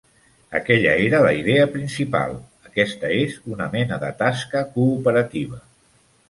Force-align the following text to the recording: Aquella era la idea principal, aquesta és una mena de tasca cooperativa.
Aquella 0.59 0.93
era 1.01 1.17
la 1.25 1.33
idea 1.41 1.67
principal, 1.75 2.33
aquesta 2.69 3.13
és 3.19 3.37
una 3.57 3.69
mena 3.77 4.01
de 4.05 4.11
tasca 4.23 4.65
cooperativa. 4.79 5.63